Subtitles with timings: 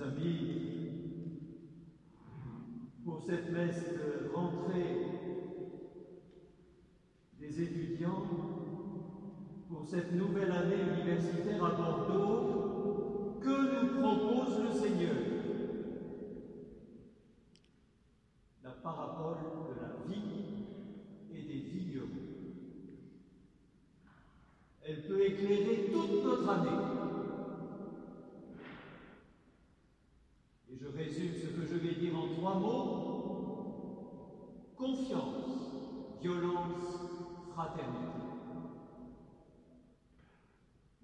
[0.00, 0.54] amis,
[3.04, 4.96] pour cette messe de rentrée
[7.38, 8.22] des étudiants,
[9.68, 15.16] pour cette nouvelle année universitaire à Bordeaux, que nous propose le Seigneur?
[18.62, 19.36] La parabole
[19.68, 20.64] de la vie
[21.30, 22.08] et des vignerons.
[24.86, 26.70] Elle peut éclairer toute notre année.
[30.70, 33.94] Et je résume ce que je vais dire en trois mots.
[34.76, 35.70] Confiance,
[36.20, 37.00] violence,
[37.54, 38.20] fraternité.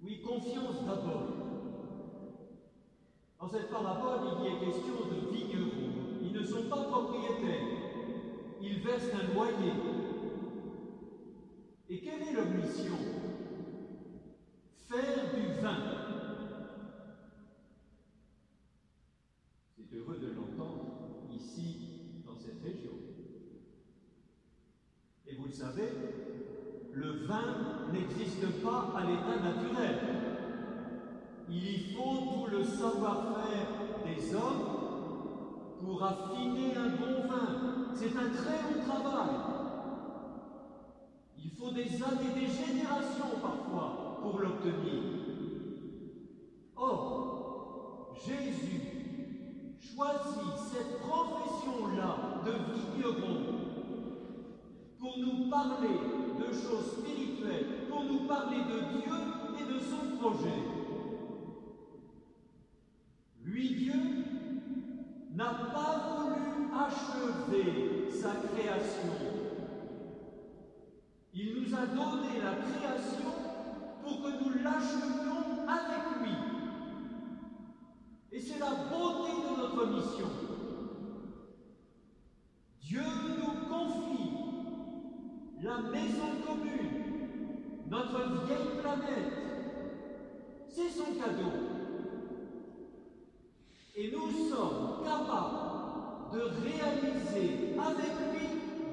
[0.03, 1.23] Oui, confiance d'abord.
[3.39, 6.21] Dans cette parabole, il y est question de vignerons.
[6.23, 7.65] Ils ne sont pas propriétaires.
[8.61, 9.73] Ils versent un loyer.
[11.89, 12.99] Et quelle est leur mission
[14.91, 15.77] Faire du vin.
[19.75, 21.01] C'est heureux de l'entendre
[21.41, 22.93] ici, dans cette région.
[25.27, 25.91] Et vous savez,
[26.93, 29.99] le vin n'existe pas à l'état naturel.
[31.49, 33.67] Il y faut tout le savoir-faire
[34.05, 37.93] des hommes pour affiner un bon vin.
[37.97, 39.31] C'est un très long travail.
[41.43, 45.03] Il faut des années, des générations parfois pour l'obtenir.
[46.77, 48.83] Or, Jésus
[49.81, 53.50] choisit cette profession-là de vigneron
[55.11, 55.99] pour nous parler
[56.39, 59.13] de choses spirituelles, pour nous parler de Dieu
[59.59, 60.63] et de son projet.
[63.43, 63.95] Lui, Dieu,
[65.35, 69.13] n'a pas voulu achever sa création.
[71.35, 73.31] Il nous a donné la création
[74.03, 76.37] pour que nous l'achevions avec lui.
[78.33, 80.40] Et c'est la beauté de notre mission.
[85.91, 89.33] Maison commune, notre vieille planète.
[90.69, 91.53] C'est son cadeau.
[93.97, 98.47] Et nous sommes capables de réaliser avec lui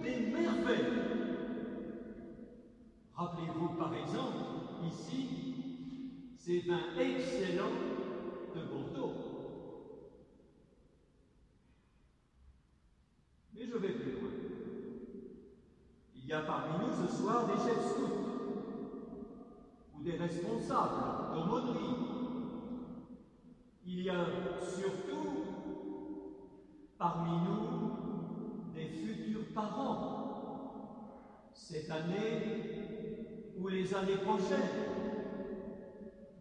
[0.04, 0.98] des merveilles.
[3.14, 4.38] Rappelez-vous par exemple,
[4.86, 5.28] ici,
[6.38, 7.78] ces vins excellents
[8.56, 9.14] de Bordeaux.
[13.54, 14.30] Mais je vais plus loin.
[16.28, 18.26] Il y a parmi nous ce soir des chefs scouts
[19.96, 21.96] ou des responsables d'aumônerie.
[23.86, 24.26] Il y a
[24.62, 25.46] surtout
[26.98, 32.92] parmi nous des futurs parents cette année
[33.58, 34.84] ou les années prochaines,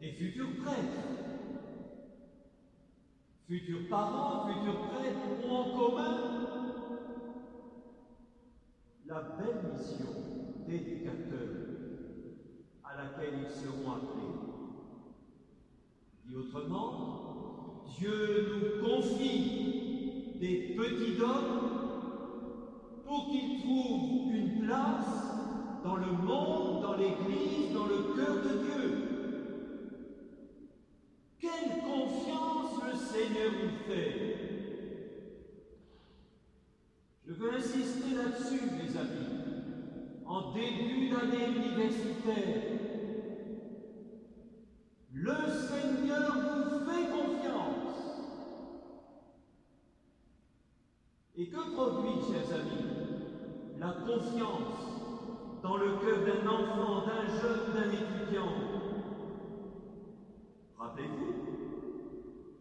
[0.00, 1.06] des futurs prêtres.
[3.46, 6.36] Futurs parents, futurs prêtres ont en commun
[9.06, 10.08] la belle mission
[10.66, 11.48] d'éducateur
[12.84, 14.36] à laquelle ils seront appelés.
[16.24, 21.70] Dit autrement, Dieu nous confie des petits hommes
[23.06, 25.26] pour qu'ils trouvent une place
[25.84, 29.08] dans le monde, dans l'Église, dans le cœur de Dieu.
[31.38, 34.46] Quelle confiance le Seigneur nous fait
[37.28, 42.85] je veux insister là-dessus, mes amis, en début d'année universitaire.
[52.26, 52.86] Chers amis,
[53.78, 58.52] la confiance dans le cœur d'un enfant, d'un jeune, d'un étudiant
[60.78, 61.34] Rappelez-vous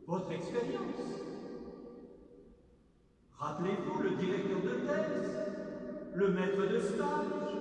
[0.08, 1.22] votre expérience.
[3.38, 5.36] Rappelez-vous le directeur de thèse,
[6.16, 7.58] le maître de stage,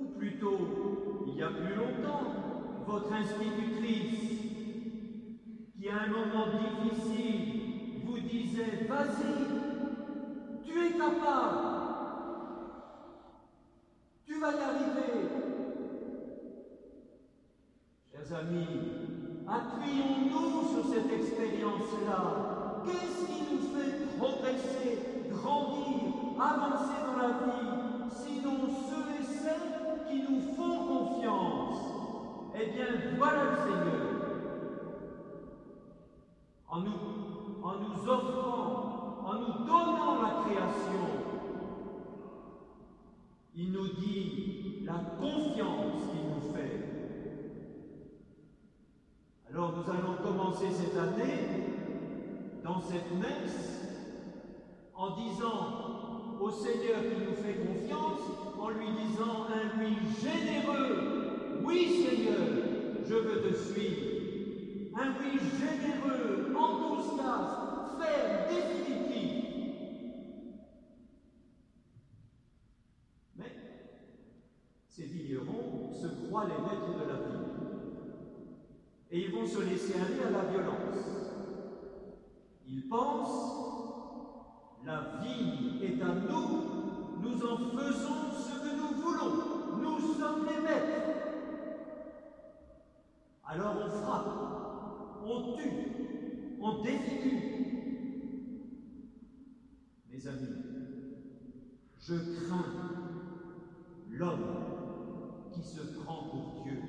[0.00, 4.40] ou plutôt, il y a plus longtemps, votre institutrice,
[5.76, 9.63] qui à un moment difficile vous disait Vas-y,
[10.74, 11.58] tu es capable,
[14.26, 15.28] tu vas y arriver.
[18.10, 18.66] Chers amis,
[19.46, 22.82] appuyons-nous sur cette expérience-là.
[22.84, 24.98] Qu'est-ce qui nous fait progresser,
[25.30, 26.10] grandir,
[26.40, 31.78] avancer dans la vie, sinon ceux et celles qui nous font confiance?
[32.56, 32.86] Eh bien,
[33.16, 34.06] voilà le Seigneur.
[36.68, 36.90] En nous,
[37.62, 38.94] en nous offrant,
[39.24, 40.43] en nous donnant la
[43.56, 46.94] il nous dit la confiance qu'il nous fait.
[49.50, 51.64] Alors nous allons commencer cette année
[52.64, 53.84] dans cette messe
[54.94, 58.20] en disant au Seigneur qui nous fait confiance,
[58.58, 62.46] en lui disant un oui généreux, oui Seigneur,
[63.06, 64.14] je veux te suivre.
[64.96, 69.44] Un oui généreux, enthousiaste, ferme, définitif.
[73.36, 73.52] Mais
[74.88, 75.06] ces
[76.42, 77.44] les maîtres de la vie.
[79.10, 81.30] Et ils vont se laisser aller à la violence.
[82.66, 83.64] Ils pensent
[84.84, 90.60] la vie est à nous, nous en faisons ce que nous voulons, nous sommes les
[90.60, 91.04] maîtres.
[93.46, 94.26] Alors on frappe,
[95.24, 97.40] on tue, on défigure.
[100.10, 100.48] Mes amis,
[102.00, 102.64] je crains
[104.10, 104.73] l'homme
[105.54, 106.80] qui se prend pour Dieu.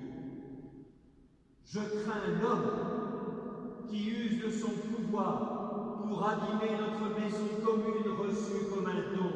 [1.65, 8.87] Je crains l'homme qui use de son pouvoir pour abîmer notre maison commune reçue comme
[8.87, 9.31] un don.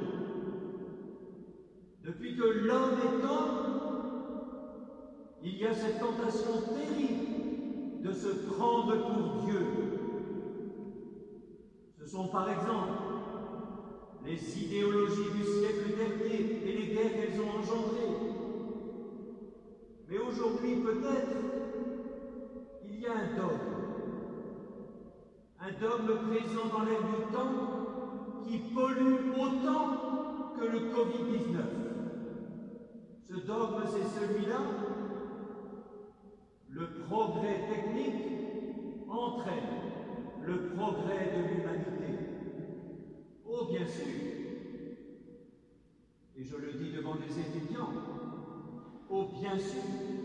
[2.04, 3.70] Depuis que l'homme est homme,
[5.44, 9.62] il y a cette tentation terrible de se prendre pour Dieu.
[12.00, 13.10] Ce sont par exemple
[14.26, 18.29] les idéologies du siècle dernier et les guerres qu'elles ont engendrées.
[20.40, 21.36] Mais aujourd'hui, peut-être,
[22.86, 23.76] il y a un dogme.
[25.60, 27.52] Un dogme présent dans l'air du temps
[28.48, 31.58] qui pollue autant que le Covid-19.
[33.28, 34.62] Ce dogme, c'est celui-là.
[36.70, 39.82] Le progrès technique entraîne
[40.42, 42.14] le progrès de l'humanité.
[43.46, 44.06] Oh, bien sûr.
[46.38, 47.92] Et je le dis devant des étudiants.
[49.10, 50.19] Oh, bien sûr.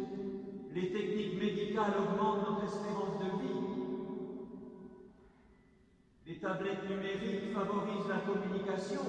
[0.75, 3.55] Les techniques médicales augmentent notre espérance de vie.
[6.27, 9.03] Les tablettes numériques favorisent la communication.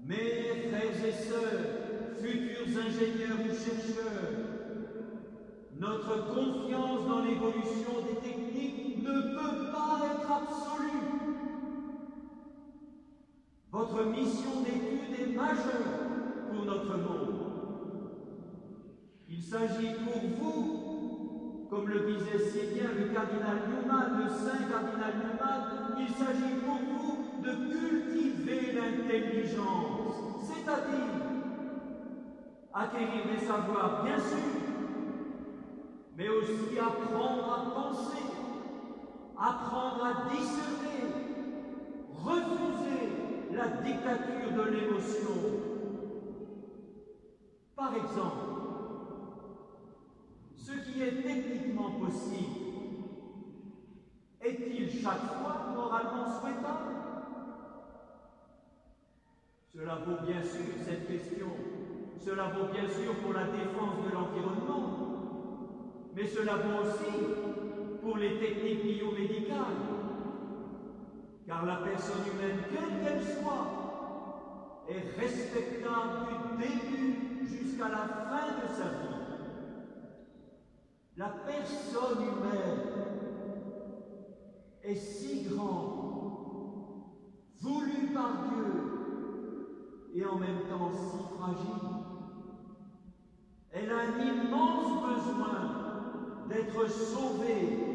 [0.00, 4.46] Mais, frères et sœurs, futurs ingénieurs ou chercheurs,
[5.78, 11.46] notre confiance dans l'évolution des techniques ne peut pas être absolue.
[13.70, 17.45] Votre mission d'étude est majeure pour notre monde.
[19.36, 25.12] Il s'agit pour vous, comme le disait si bien le cardinal Newman, le saint cardinal
[25.18, 31.16] Newman, il s'agit pour vous de cultiver l'intelligence, c'est-à-dire
[32.72, 34.56] acquérir des savoirs, bien sûr,
[36.16, 38.24] mais aussi apprendre à penser,
[39.36, 41.12] apprendre à discerner,
[42.24, 43.12] refuser
[43.52, 45.36] la dictature de l'émotion.
[47.76, 48.56] Par exemple,
[50.66, 51.22] ce qui est
[54.40, 56.94] est-il chaque fois moralement souhaitable?
[59.74, 61.48] Cela vaut bien sûr cette question,
[62.24, 64.88] cela vaut bien sûr pour la défense de l'environnement,
[66.14, 67.14] mais cela vaut aussi
[68.02, 69.82] pour les techniques biomédicales.
[71.46, 76.26] Car la personne humaine, quelle qu'elle soit, est respectable
[76.58, 79.25] du début jusqu'à la fin de sa vie.
[81.16, 82.92] La personne humaine
[84.82, 86.04] est si grande,
[87.60, 88.96] voulue par Dieu,
[90.14, 91.96] et en même temps si fragile.
[93.72, 95.86] Elle a un immense besoin
[96.48, 97.86] d'être sauvée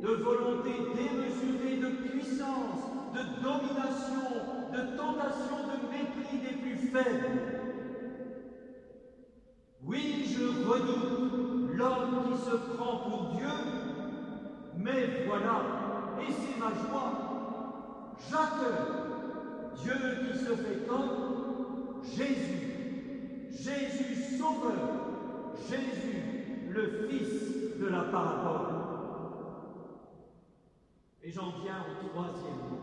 [0.00, 2.80] de volonté démesurée de puissance,
[3.14, 4.22] de domination,
[4.72, 7.63] de tentation, de mépris des plus faibles.
[12.56, 13.48] Prend pour Dieu,
[14.76, 15.62] mais voilà,
[16.20, 19.04] et c'est ma joie, j'accueille
[19.82, 19.94] Dieu
[20.26, 24.74] qui se fait comme Jésus, Jésus sauveur,
[25.68, 26.14] Jésus
[26.70, 28.74] le Fils de la parabole.
[31.22, 32.74] Et j'en viens au troisième.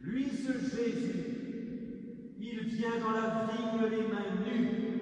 [0.00, 1.34] Lui, ce Jésus,
[2.40, 4.93] il vient dans la vigne les mains nues.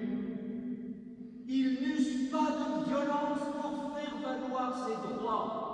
[3.61, 5.73] Pour faire valoir ses droits.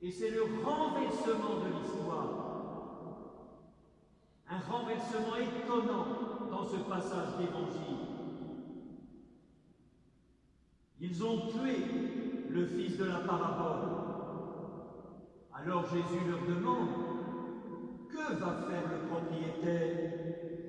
[0.00, 2.48] Et c'est le renversement de l'histoire.
[4.50, 6.06] Un renversement étonnant
[6.50, 8.18] dans ce passage d'évangile.
[11.00, 11.76] Ils ont tué
[12.48, 13.88] le fils de la parabole.
[15.52, 16.88] Alors Jésus leur demande,
[18.08, 20.67] que va faire le propriétaire?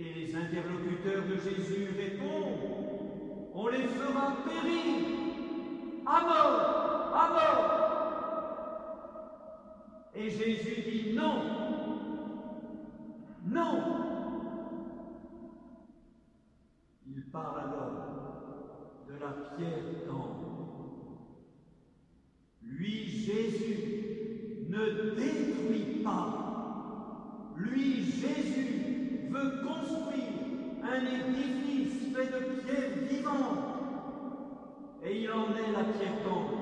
[0.00, 5.08] Et les interlocuteurs de Jésus répondent, on les fera périr
[6.06, 7.12] à mort.
[7.14, 7.78] à mort.
[10.14, 11.42] Et Jésus dit non,
[13.44, 13.82] non.
[17.04, 20.48] Il parle alors de la pierre d'angle.
[22.62, 27.54] Lui, Jésus, ne détruit pas.
[27.56, 28.97] Lui, Jésus,
[29.30, 30.38] veut construire
[30.82, 33.68] un édifice fait de pierres vivantes.
[35.04, 36.58] Et il en est la pierre d'angle.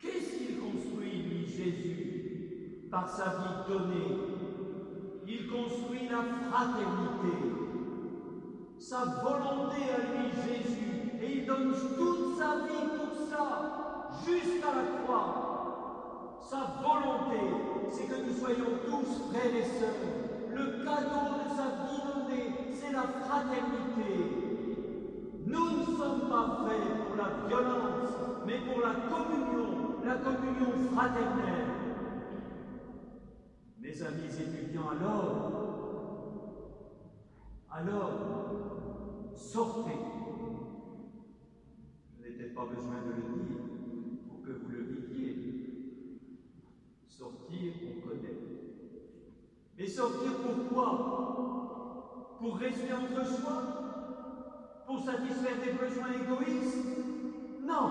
[0.00, 4.16] Qu'est-ce qu'il construit, lui, Jésus, par sa vie donnée?
[5.26, 7.36] Il construit la fraternité,
[8.78, 15.02] sa volonté à lui, Jésus, et il donne toute sa vie pour ça, jusqu'à la
[15.02, 16.38] croix.
[16.40, 17.40] Sa volonté,
[17.90, 20.27] c'est que nous soyons tous frères et sœurs,
[20.58, 24.10] le cadeau de sa vie donnée, c'est la fraternité.
[25.46, 28.12] Nous ne sommes pas faits pour la violence,
[28.46, 29.68] mais pour la communion,
[30.04, 31.68] la communion fraternelle.
[33.78, 35.58] Mes amis étudiants, alors,
[37.70, 38.12] alors,
[39.36, 39.98] sortez.
[42.20, 43.62] Je n'ai pas besoin de le dire
[44.28, 46.20] pour que vous le viviez.
[47.08, 48.38] Sortir, on connaît.
[49.78, 50.98] Mais pourquoi
[52.40, 53.62] Pour rester entre soi?
[54.86, 57.66] Pour satisfaire des besoins égoïstes?
[57.66, 57.90] Non.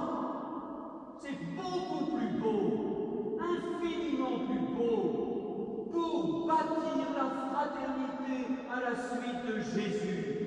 [1.19, 9.59] C'est beaucoup plus beau, infiniment plus beau, pour bâtir la fraternité à la suite de
[9.59, 10.37] Jésus.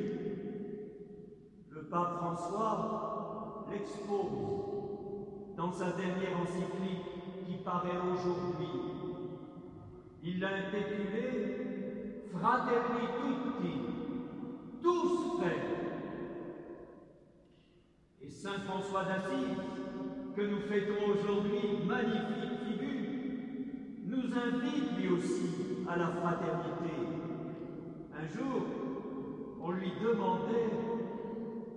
[1.71, 9.00] Le pape François l'expose dans sa dernière encyclique qui paraît aujourd'hui
[10.23, 13.73] il l'a intitulé Fratelli tutti,
[14.83, 15.53] tous frères.
[18.23, 19.57] Et Saint François d'Assise,
[20.37, 23.11] que nous fêtons aujourd'hui, magnifique figure,
[24.05, 26.95] nous invite lui aussi à la fraternité.
[28.15, 28.63] Un jour,
[29.63, 30.71] on lui demandait,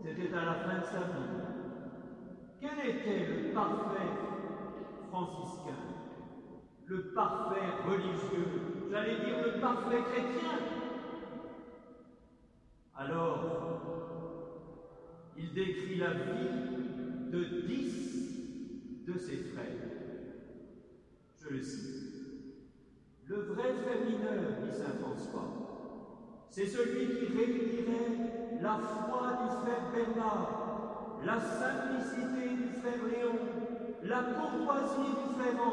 [0.04, 1.34] c'était à la fin de sa vie,
[2.60, 4.12] quel était le parfait
[5.10, 5.94] franciscain
[6.86, 8.33] le parfait religieux,
[8.94, 10.60] j'allais dire le parfait chrétien.
[12.96, 13.40] Alors,
[15.36, 19.90] il décrit la vie de dix de ses frères.
[21.42, 22.14] Je le cite.
[23.26, 29.92] Le vrai frère mineur, dit saint François, c'est celui qui réunirait la foi du frère
[29.92, 33.40] Bernard, la simplicité du frère Léon,
[34.04, 35.73] la courtoisie du frère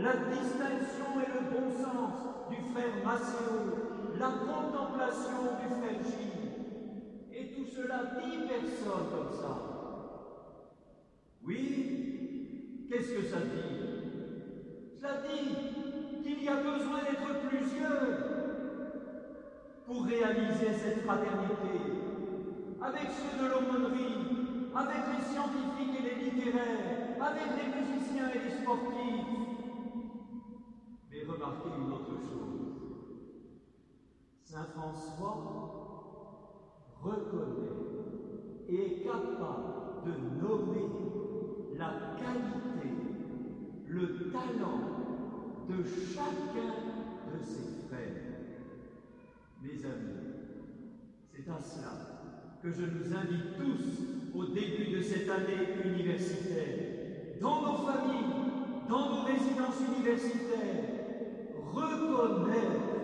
[0.00, 2.14] la distinction et le bon sens
[2.50, 3.56] du frère Macéo,
[4.18, 6.52] la contemplation du frère Gilles.
[7.32, 9.54] Et tout cela, dix personnes comme ça.
[11.44, 13.78] Oui, qu'est-ce que ça dit?
[15.00, 18.38] Cela dit qu'il y a besoin d'être plusieurs
[19.86, 21.80] pour réaliser cette fraternité,
[22.80, 28.54] avec ceux de l'aumônerie, avec les scientifiques et les littéraires, avec les musiciens et les
[28.62, 29.47] sportifs,
[34.44, 35.58] Saint François
[37.02, 37.68] reconnaît
[38.68, 40.86] et est capable de nommer
[41.76, 42.88] la qualité,
[43.86, 44.80] le talent
[45.68, 46.74] de chacun
[47.30, 48.08] de ses frères.
[49.62, 50.38] Mes amis,
[51.30, 51.92] c'est à cela
[52.62, 59.10] que je nous invite tous au début de cette année universitaire, dans nos familles, dans
[59.10, 60.97] nos résidences universitaires,
[61.78, 62.98] reconnaître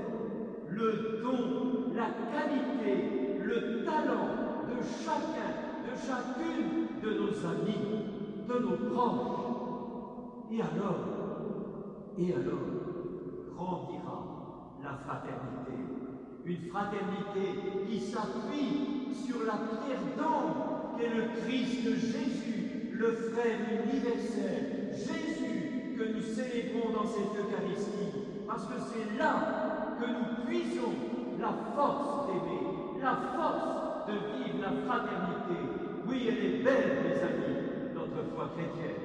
[0.69, 5.53] le don, la qualité, le talent de chacun,
[5.85, 9.45] de chacune de nos amis, de nos proches.
[10.51, 11.15] Et alors,
[12.19, 15.73] et alors, grandira la fraternité.
[16.45, 24.91] Une fraternité qui s'appuie sur la pierre d'angle qu'est le Christ Jésus, le frère universel,
[24.93, 29.35] Jésus que nous célébrons dans cette Eucharistie parce que c'est là
[29.99, 30.95] que nous puisons
[31.41, 35.59] la force d'aimer, la force de vivre la fraternité.
[36.07, 37.57] Oui, elle est belle, mes amis,
[37.95, 39.04] notre foi chrétienne.